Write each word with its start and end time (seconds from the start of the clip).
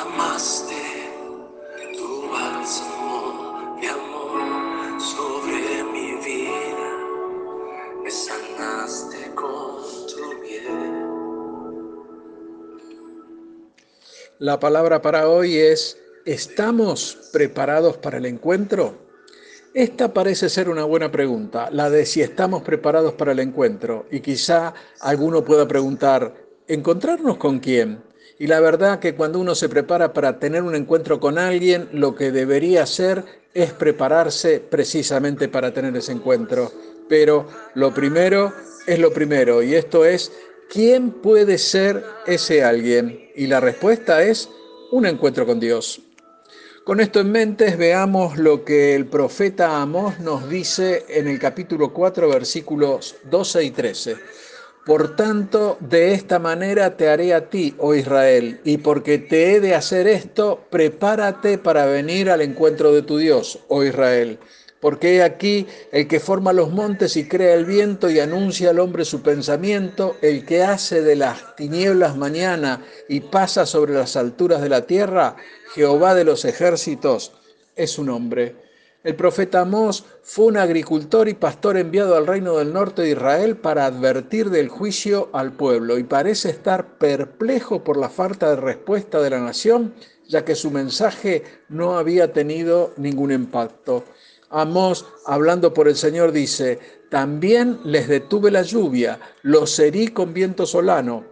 derramaste 0.00 0.74
tu 1.96 2.28
bálsamo 2.30 3.78
de 3.80 3.88
amor 3.88 5.00
sobre 5.00 5.84
mi 5.92 6.14
vida, 6.24 6.90
me 8.02 8.10
sanaste 8.10 9.34
con 9.34 9.82
tu 10.06 10.40
bien. 10.42 11.00
La 14.38 14.58
palabra 14.58 15.02
para 15.02 15.28
hoy 15.28 15.56
es, 15.58 15.98
¿estamos 16.24 17.18
preparados 17.32 17.98
para 17.98 18.18
el 18.18 18.26
encuentro? 18.26 19.10
Esta 19.74 20.12
parece 20.12 20.48
ser 20.48 20.68
una 20.68 20.84
buena 20.84 21.12
pregunta, 21.12 21.68
la 21.70 21.90
de 21.90 22.06
si 22.06 22.22
estamos 22.22 22.62
preparados 22.62 23.12
para 23.12 23.32
el 23.32 23.38
encuentro. 23.38 24.06
Y 24.10 24.20
quizá 24.20 24.74
alguno 25.00 25.44
pueda 25.44 25.68
preguntar, 25.68 26.34
¿encontrarnos 26.66 27.36
con 27.36 27.60
quién? 27.60 28.09
Y 28.40 28.46
la 28.46 28.58
verdad 28.58 29.00
que 29.00 29.14
cuando 29.14 29.38
uno 29.38 29.54
se 29.54 29.68
prepara 29.68 30.14
para 30.14 30.38
tener 30.38 30.62
un 30.62 30.74
encuentro 30.74 31.20
con 31.20 31.36
alguien, 31.36 31.90
lo 31.92 32.14
que 32.14 32.32
debería 32.32 32.84
hacer 32.84 33.22
es 33.52 33.74
prepararse 33.74 34.60
precisamente 34.60 35.46
para 35.48 35.74
tener 35.74 35.94
ese 35.94 36.12
encuentro. 36.12 36.72
Pero 37.06 37.46
lo 37.74 37.92
primero 37.92 38.50
es 38.86 38.98
lo 38.98 39.12
primero, 39.12 39.62
y 39.62 39.74
esto 39.74 40.06
es, 40.06 40.32
¿quién 40.70 41.10
puede 41.10 41.58
ser 41.58 42.02
ese 42.26 42.64
alguien? 42.64 43.28
Y 43.36 43.46
la 43.46 43.60
respuesta 43.60 44.22
es 44.22 44.48
un 44.90 45.04
encuentro 45.04 45.44
con 45.44 45.60
Dios. 45.60 46.00
Con 46.84 47.00
esto 47.00 47.20
en 47.20 47.30
mente, 47.30 47.76
veamos 47.76 48.38
lo 48.38 48.64
que 48.64 48.94
el 48.94 49.04
profeta 49.04 49.82
Amós 49.82 50.18
nos 50.18 50.48
dice 50.48 51.04
en 51.10 51.28
el 51.28 51.38
capítulo 51.38 51.92
4, 51.92 52.26
versículos 52.30 53.16
12 53.30 53.64
y 53.64 53.70
13. 53.70 54.16
Por 54.86 55.14
tanto, 55.14 55.76
de 55.80 56.14
esta 56.14 56.38
manera 56.38 56.96
te 56.96 57.08
haré 57.08 57.34
a 57.34 57.50
ti, 57.50 57.74
oh 57.78 57.94
Israel, 57.94 58.60
y 58.64 58.78
porque 58.78 59.18
te 59.18 59.52
he 59.52 59.60
de 59.60 59.74
hacer 59.74 60.08
esto, 60.08 60.64
prepárate 60.70 61.58
para 61.58 61.84
venir 61.84 62.30
al 62.30 62.40
encuentro 62.40 62.92
de 62.92 63.02
tu 63.02 63.18
Dios, 63.18 63.58
oh 63.68 63.84
Israel. 63.84 64.38
Porque 64.80 65.16
he 65.16 65.22
aquí 65.22 65.66
el 65.92 66.08
que 66.08 66.18
forma 66.18 66.54
los 66.54 66.70
montes 66.70 67.14
y 67.18 67.28
crea 67.28 67.52
el 67.52 67.66
viento 67.66 68.08
y 68.08 68.18
anuncia 68.18 68.70
al 68.70 68.80
hombre 68.80 69.04
su 69.04 69.20
pensamiento, 69.20 70.16
el 70.22 70.46
que 70.46 70.62
hace 70.62 71.02
de 71.02 71.16
las 71.16 71.54
tinieblas 71.56 72.16
mañana 72.16 72.82
y 73.06 73.20
pasa 73.20 73.66
sobre 73.66 73.92
las 73.92 74.16
alturas 74.16 74.62
de 74.62 74.70
la 74.70 74.86
tierra, 74.86 75.36
Jehová 75.74 76.14
de 76.14 76.24
los 76.24 76.46
ejércitos 76.46 77.32
es 77.76 77.90
su 77.90 78.04
nombre. 78.04 78.69
El 79.02 79.16
profeta 79.16 79.62
Amós 79.62 80.04
fue 80.22 80.44
un 80.44 80.58
agricultor 80.58 81.26
y 81.26 81.32
pastor 81.32 81.78
enviado 81.78 82.16
al 82.16 82.26
reino 82.26 82.58
del 82.58 82.74
norte 82.74 83.00
de 83.00 83.12
Israel 83.12 83.56
para 83.56 83.86
advertir 83.86 84.50
del 84.50 84.68
juicio 84.68 85.30
al 85.32 85.52
pueblo 85.52 85.96
y 85.96 86.04
parece 86.04 86.50
estar 86.50 86.98
perplejo 86.98 87.82
por 87.82 87.96
la 87.96 88.10
falta 88.10 88.50
de 88.50 88.56
respuesta 88.56 89.22
de 89.22 89.30
la 89.30 89.40
nación, 89.40 89.94
ya 90.28 90.44
que 90.44 90.54
su 90.54 90.70
mensaje 90.70 91.44
no 91.70 91.96
había 91.96 92.34
tenido 92.34 92.92
ningún 92.98 93.32
impacto. 93.32 94.04
Amós, 94.50 95.06
hablando 95.24 95.72
por 95.72 95.88
el 95.88 95.96
Señor, 95.96 96.32
dice, 96.32 96.78
también 97.08 97.80
les 97.84 98.06
detuve 98.06 98.50
la 98.50 98.62
lluvia, 98.62 99.18
los 99.40 99.78
herí 99.78 100.08
con 100.08 100.34
viento 100.34 100.66
solano, 100.66 101.24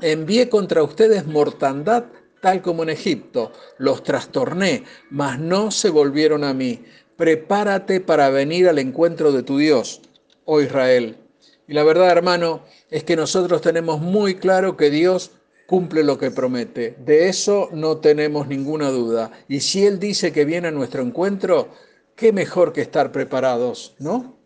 envié 0.00 0.48
contra 0.48 0.84
ustedes 0.84 1.26
mortandad 1.26 2.04
tal 2.42 2.60
como 2.60 2.82
en 2.82 2.90
Egipto, 2.90 3.52
los 3.78 4.02
trastorné, 4.02 4.82
mas 5.10 5.38
no 5.38 5.70
se 5.70 5.88
volvieron 5.88 6.42
a 6.42 6.52
mí. 6.52 6.84
Prepárate 7.16 8.00
para 8.00 8.28
venir 8.30 8.68
al 8.68 8.80
encuentro 8.80 9.30
de 9.30 9.44
tu 9.44 9.58
Dios, 9.58 10.02
oh 10.44 10.60
Israel. 10.60 11.16
Y 11.68 11.72
la 11.72 11.84
verdad, 11.84 12.10
hermano, 12.10 12.64
es 12.90 13.04
que 13.04 13.14
nosotros 13.14 13.62
tenemos 13.62 14.00
muy 14.00 14.34
claro 14.34 14.76
que 14.76 14.90
Dios 14.90 15.30
cumple 15.66 16.02
lo 16.02 16.18
que 16.18 16.32
promete. 16.32 16.96
De 16.98 17.28
eso 17.28 17.70
no 17.72 17.98
tenemos 17.98 18.48
ninguna 18.48 18.90
duda. 18.90 19.30
Y 19.48 19.60
si 19.60 19.86
Él 19.86 20.00
dice 20.00 20.32
que 20.32 20.44
viene 20.44 20.68
a 20.68 20.72
nuestro 20.72 21.02
encuentro, 21.02 21.68
qué 22.16 22.32
mejor 22.32 22.72
que 22.72 22.80
estar 22.80 23.12
preparados, 23.12 23.94
¿no? 24.00 24.36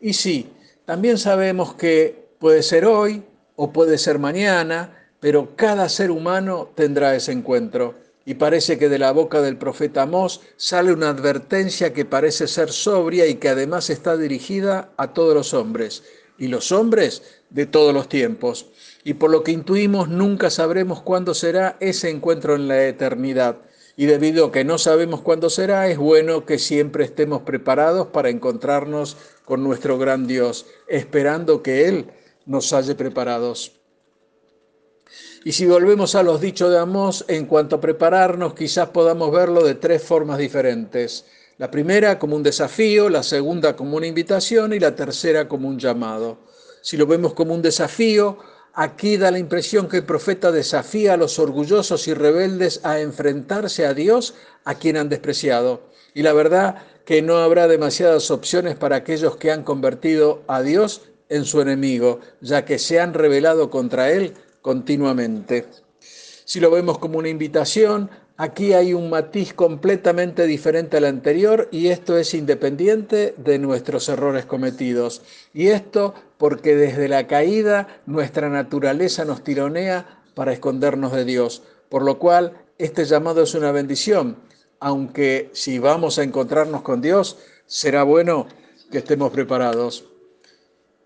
Y 0.00 0.12
sí, 0.12 0.52
también 0.84 1.18
sabemos 1.18 1.74
que 1.74 2.28
puede 2.38 2.62
ser 2.62 2.86
hoy 2.86 3.24
o 3.56 3.72
puede 3.72 3.98
ser 3.98 4.20
mañana, 4.20 5.03
pero 5.24 5.56
cada 5.56 5.88
ser 5.88 6.10
humano 6.10 6.70
tendrá 6.74 7.16
ese 7.16 7.32
encuentro. 7.32 7.94
Y 8.26 8.34
parece 8.34 8.78
que 8.78 8.90
de 8.90 8.98
la 8.98 9.10
boca 9.10 9.40
del 9.40 9.56
profeta 9.56 10.02
Amós 10.02 10.42
sale 10.58 10.92
una 10.92 11.08
advertencia 11.08 11.94
que 11.94 12.04
parece 12.04 12.46
ser 12.46 12.70
sobria 12.70 13.26
y 13.26 13.36
que 13.36 13.48
además 13.48 13.88
está 13.88 14.18
dirigida 14.18 14.90
a 14.98 15.14
todos 15.14 15.34
los 15.34 15.54
hombres, 15.54 16.02
y 16.36 16.48
los 16.48 16.72
hombres 16.72 17.22
de 17.48 17.64
todos 17.64 17.94
los 17.94 18.06
tiempos. 18.06 18.66
Y 19.02 19.14
por 19.14 19.30
lo 19.30 19.42
que 19.42 19.52
intuimos, 19.52 20.10
nunca 20.10 20.50
sabremos 20.50 21.00
cuándo 21.00 21.32
será 21.32 21.78
ese 21.80 22.10
encuentro 22.10 22.54
en 22.54 22.68
la 22.68 22.84
eternidad 22.84 23.56
y 23.96 24.04
debido 24.04 24.44
a 24.44 24.52
que 24.52 24.64
no 24.64 24.76
sabemos 24.76 25.22
cuándo 25.22 25.48
será, 25.48 25.88
es 25.88 25.96
bueno 25.96 26.44
que 26.44 26.58
siempre 26.58 27.02
estemos 27.02 27.44
preparados 27.44 28.08
para 28.08 28.28
encontrarnos 28.28 29.16
con 29.46 29.64
nuestro 29.64 29.96
gran 29.96 30.26
Dios, 30.26 30.66
esperando 30.86 31.62
que 31.62 31.88
Él 31.88 32.10
nos 32.44 32.74
halle 32.74 32.94
preparados. 32.94 33.72
Y 35.44 35.52
si 35.52 35.66
volvemos 35.66 36.14
a 36.14 36.22
los 36.22 36.40
dichos 36.40 36.70
de 36.70 36.78
Amós, 36.78 37.26
en 37.28 37.44
cuanto 37.44 37.76
a 37.76 37.80
prepararnos, 37.80 38.54
quizás 38.54 38.88
podamos 38.88 39.30
verlo 39.30 39.62
de 39.62 39.74
tres 39.74 40.02
formas 40.02 40.38
diferentes. 40.38 41.26
La 41.58 41.70
primera 41.70 42.18
como 42.18 42.34
un 42.34 42.42
desafío, 42.42 43.10
la 43.10 43.22
segunda 43.22 43.76
como 43.76 43.98
una 43.98 44.06
invitación 44.06 44.72
y 44.72 44.80
la 44.80 44.94
tercera 44.94 45.46
como 45.46 45.68
un 45.68 45.78
llamado. 45.78 46.38
Si 46.80 46.96
lo 46.96 47.06
vemos 47.06 47.34
como 47.34 47.54
un 47.54 47.62
desafío, 47.62 48.38
Aquí 48.76 49.16
da 49.18 49.30
la 49.30 49.38
impresión 49.38 49.88
que 49.88 49.98
el 49.98 50.04
profeta 50.04 50.50
desafía 50.50 51.14
a 51.14 51.16
los 51.16 51.38
orgullosos 51.38 52.08
y 52.08 52.14
rebeldes 52.14 52.80
a 52.82 52.98
enfrentarse 52.98 53.86
a 53.86 53.94
Dios 53.94 54.34
a 54.64 54.74
quien 54.74 54.96
han 54.96 55.08
despreciado. 55.08 55.82
Y 56.12 56.22
la 56.22 56.32
verdad 56.32 56.82
que 57.04 57.22
no 57.22 57.36
habrá 57.36 57.68
demasiadas 57.68 58.32
opciones 58.32 58.74
para 58.74 58.96
aquellos 58.96 59.36
que 59.36 59.52
han 59.52 59.62
convertido 59.62 60.42
a 60.48 60.60
Dios 60.62 61.02
en 61.28 61.44
su 61.44 61.60
enemigo, 61.60 62.18
ya 62.40 62.64
que 62.64 62.80
se 62.80 62.98
han 62.98 63.14
rebelado 63.14 63.70
contra 63.70 64.10
Él 64.10 64.34
continuamente. 64.64 65.66
Si 66.46 66.58
lo 66.58 66.70
vemos 66.70 66.98
como 66.98 67.18
una 67.18 67.28
invitación, 67.28 68.08
Aquí 68.36 68.72
hay 68.72 68.94
un 68.94 69.10
matiz 69.10 69.54
completamente 69.54 70.44
diferente 70.44 70.96
al 70.96 71.04
anterior 71.04 71.68
y 71.70 71.86
esto 71.86 72.18
es 72.18 72.34
independiente 72.34 73.32
de 73.36 73.60
nuestros 73.60 74.08
errores 74.08 74.44
cometidos. 74.44 75.22
Y 75.52 75.68
esto 75.68 76.14
porque 76.36 76.74
desde 76.74 77.06
la 77.06 77.28
caída 77.28 78.02
nuestra 78.06 78.48
naturaleza 78.48 79.24
nos 79.24 79.44
tironea 79.44 80.24
para 80.34 80.52
escondernos 80.52 81.12
de 81.12 81.24
Dios. 81.24 81.62
Por 81.88 82.02
lo 82.02 82.18
cual 82.18 82.54
este 82.76 83.04
llamado 83.04 83.40
es 83.44 83.54
una 83.54 83.70
bendición, 83.70 84.36
aunque 84.80 85.48
si 85.52 85.78
vamos 85.78 86.18
a 86.18 86.24
encontrarnos 86.24 86.82
con 86.82 87.00
Dios, 87.00 87.38
será 87.66 88.02
bueno 88.02 88.48
que 88.90 88.98
estemos 88.98 89.30
preparados. 89.30 90.06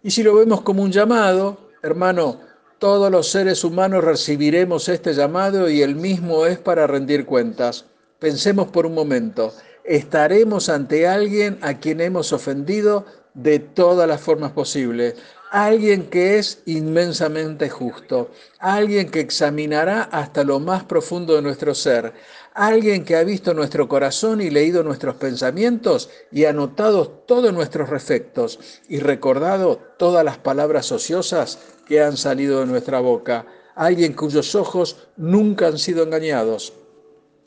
Y 0.00 0.12
si 0.12 0.22
lo 0.22 0.36
vemos 0.36 0.60
como 0.60 0.84
un 0.84 0.92
llamado, 0.92 1.70
hermano, 1.82 2.45
todos 2.78 3.10
los 3.10 3.30
seres 3.30 3.64
humanos 3.64 4.04
recibiremos 4.04 4.88
este 4.88 5.14
llamado 5.14 5.70
y 5.70 5.82
el 5.82 5.94
mismo 5.94 6.46
es 6.46 6.58
para 6.58 6.86
rendir 6.86 7.24
cuentas. 7.24 7.86
Pensemos 8.18 8.68
por 8.68 8.86
un 8.86 8.94
momento, 8.94 9.52
estaremos 9.84 10.68
ante 10.68 11.06
alguien 11.06 11.58
a 11.62 11.74
quien 11.74 12.00
hemos 12.00 12.32
ofendido 12.32 13.06
de 13.34 13.58
todas 13.58 14.08
las 14.08 14.20
formas 14.20 14.52
posibles, 14.52 15.14
alguien 15.50 16.08
que 16.08 16.38
es 16.38 16.62
inmensamente 16.66 17.68
justo, 17.70 18.30
alguien 18.58 19.10
que 19.10 19.20
examinará 19.20 20.02
hasta 20.02 20.42
lo 20.44 20.58
más 20.58 20.84
profundo 20.84 21.34
de 21.34 21.42
nuestro 21.42 21.74
ser, 21.74 22.14
alguien 22.54 23.04
que 23.04 23.16
ha 23.16 23.24
visto 23.24 23.52
nuestro 23.52 23.88
corazón 23.88 24.40
y 24.40 24.50
leído 24.50 24.82
nuestros 24.82 25.16
pensamientos 25.16 26.08
y 26.32 26.46
anotado 26.46 27.08
todos 27.08 27.52
nuestros 27.52 27.90
defectos 27.90 28.58
y 28.88 28.98
recordado 29.00 29.78
todas 29.98 30.24
las 30.24 30.38
palabras 30.38 30.90
ociosas 30.90 31.58
que 31.86 32.02
han 32.02 32.16
salido 32.16 32.60
de 32.60 32.66
nuestra 32.66 33.00
boca, 33.00 33.46
alguien 33.74 34.12
cuyos 34.12 34.54
ojos 34.54 35.08
nunca 35.16 35.68
han 35.68 35.78
sido 35.78 36.02
engañados. 36.02 36.72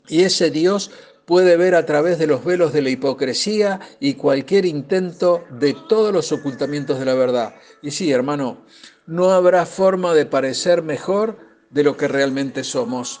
Y 0.08 0.22
ese 0.22 0.50
Dios 0.50 0.90
puede 1.26 1.56
ver 1.56 1.76
a 1.76 1.86
través 1.86 2.18
de 2.18 2.26
los 2.26 2.44
velos 2.44 2.72
de 2.72 2.82
la 2.82 2.90
hipocresía 2.90 3.78
y 4.00 4.14
cualquier 4.14 4.64
intento 4.64 5.44
de 5.50 5.76
todos 5.88 6.12
los 6.12 6.32
ocultamientos 6.32 6.98
de 6.98 7.04
la 7.04 7.14
verdad. 7.14 7.54
Y 7.82 7.92
sí, 7.92 8.10
hermano, 8.10 8.64
no 9.06 9.30
habrá 9.30 9.66
forma 9.66 10.14
de 10.14 10.26
parecer 10.26 10.82
mejor 10.82 11.38
de 11.70 11.84
lo 11.84 11.96
que 11.96 12.08
realmente 12.08 12.64
somos. 12.64 13.20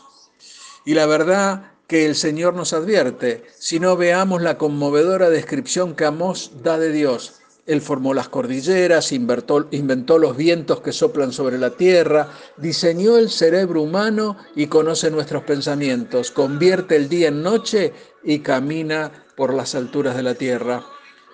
Y 0.84 0.94
la 0.94 1.06
verdad 1.06 1.72
que 1.86 2.06
el 2.06 2.14
Señor 2.14 2.54
nos 2.54 2.72
advierte, 2.72 3.44
si 3.58 3.80
no 3.80 3.96
veamos 3.96 4.42
la 4.42 4.58
conmovedora 4.58 5.28
descripción 5.28 5.94
que 5.94 6.04
Amós 6.04 6.52
da 6.62 6.78
de 6.78 6.92
Dios. 6.92 7.39
Él 7.66 7.80
formó 7.80 8.14
las 8.14 8.28
cordilleras, 8.28 9.12
inventó, 9.12 9.68
inventó, 9.70 10.18
los 10.18 10.36
vientos 10.36 10.80
que 10.80 10.92
soplan 10.92 11.32
sobre 11.32 11.58
la 11.58 11.70
tierra, 11.70 12.28
diseñó 12.56 13.18
el 13.18 13.30
cerebro 13.30 13.82
humano 13.82 14.36
y 14.56 14.66
conoce 14.66 15.10
nuestros 15.10 15.42
pensamientos, 15.44 16.30
convierte 16.30 16.96
el 16.96 17.08
día 17.08 17.28
en 17.28 17.42
noche 17.42 17.92
y 18.24 18.40
camina 18.40 19.12
por 19.36 19.54
las 19.54 19.74
alturas 19.74 20.16
de 20.16 20.22
la 20.22 20.34
tierra. 20.34 20.84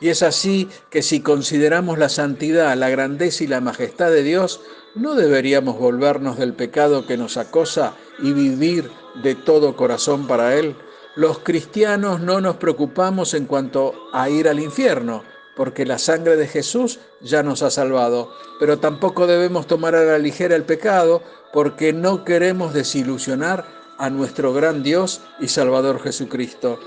Y 0.00 0.08
es 0.08 0.22
así 0.22 0.68
que 0.90 1.02
si 1.02 1.20
consideramos 1.20 1.98
la 1.98 2.08
santidad, 2.08 2.76
la 2.76 2.90
grandeza 2.90 3.44
y 3.44 3.46
la 3.46 3.60
majestad 3.60 4.10
de 4.10 4.22
Dios, 4.22 4.60
¿no 4.94 5.14
deberíamos 5.14 5.78
volvernos 5.78 6.38
del 6.38 6.52
pecado 6.52 7.06
que 7.06 7.16
nos 7.16 7.36
acosa 7.36 7.94
y 8.18 8.32
vivir 8.32 8.90
de 9.22 9.34
todo 9.34 9.76
corazón 9.76 10.26
para 10.26 10.54
Él? 10.56 10.76
Los 11.14 11.38
cristianos 11.38 12.20
no 12.20 12.42
nos 12.42 12.56
preocupamos 12.56 13.32
en 13.32 13.46
cuanto 13.46 13.94
a 14.12 14.28
ir 14.28 14.48
al 14.48 14.60
infierno, 14.60 15.24
porque 15.56 15.86
la 15.86 15.98
sangre 15.98 16.36
de 16.36 16.46
Jesús 16.46 17.00
ya 17.22 17.42
nos 17.42 17.62
ha 17.62 17.70
salvado, 17.70 18.32
pero 18.60 18.78
tampoco 18.78 19.26
debemos 19.26 19.66
tomar 19.66 19.94
a 19.94 20.04
la 20.04 20.18
ligera 20.18 20.54
el 20.54 20.64
pecado, 20.64 21.22
porque 21.52 21.92
no 21.92 22.24
queremos 22.24 22.74
desilusionar 22.74 23.66
a 23.98 24.10
nuestro 24.10 24.52
gran 24.52 24.82
Dios 24.82 25.22
y 25.40 25.48
Salvador 25.48 26.00
Jesucristo. 26.00 26.78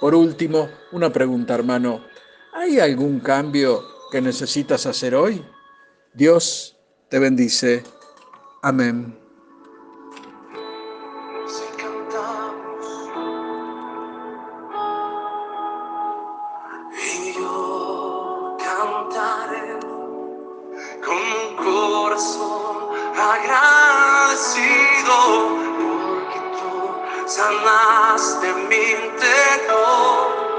Por 0.00 0.14
último, 0.14 0.68
una 0.92 1.10
pregunta, 1.10 1.54
hermano. 1.54 2.04
¿Hay 2.52 2.78
algún 2.78 3.20
cambio 3.20 3.82
que 4.10 4.20
necesitas 4.20 4.86
hacer 4.86 5.14
hoy? 5.14 5.44
Dios 6.12 6.76
te 7.08 7.18
bendice. 7.18 7.82
Amén. 8.62 9.19
Agradecido 23.30 25.16
porque 25.78 26.40
tú 26.58 26.74
sanaste 27.26 28.52
mi 28.68 28.82
interior. 29.06 30.49